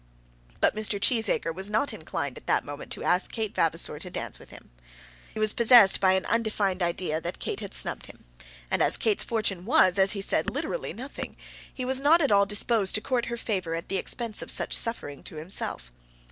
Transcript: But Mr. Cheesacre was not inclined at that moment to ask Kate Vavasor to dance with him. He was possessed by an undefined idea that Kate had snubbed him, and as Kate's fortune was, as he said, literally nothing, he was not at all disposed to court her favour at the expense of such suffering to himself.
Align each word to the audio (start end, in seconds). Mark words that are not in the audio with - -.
But 0.59 0.75
Mr. 0.75 0.99
Cheesacre 0.99 1.53
was 1.53 1.69
not 1.69 1.93
inclined 1.93 2.35
at 2.39 2.47
that 2.47 2.65
moment 2.65 2.91
to 2.93 3.03
ask 3.03 3.31
Kate 3.31 3.53
Vavasor 3.53 3.99
to 3.99 4.09
dance 4.09 4.39
with 4.39 4.49
him. 4.49 4.71
He 5.31 5.39
was 5.39 5.53
possessed 5.53 5.99
by 5.99 6.13
an 6.13 6.25
undefined 6.25 6.81
idea 6.81 7.21
that 7.21 7.37
Kate 7.37 7.59
had 7.59 7.71
snubbed 7.75 8.07
him, 8.07 8.25
and 8.71 8.81
as 8.81 8.97
Kate's 8.97 9.23
fortune 9.23 9.63
was, 9.63 9.99
as 9.99 10.13
he 10.13 10.21
said, 10.23 10.49
literally 10.49 10.91
nothing, 10.91 11.37
he 11.71 11.85
was 11.85 12.01
not 12.01 12.19
at 12.19 12.31
all 12.31 12.47
disposed 12.47 12.95
to 12.95 13.01
court 13.01 13.25
her 13.25 13.37
favour 13.37 13.75
at 13.75 13.89
the 13.89 13.97
expense 13.99 14.41
of 14.41 14.49
such 14.49 14.73
suffering 14.73 15.21
to 15.21 15.35
himself. 15.35 15.91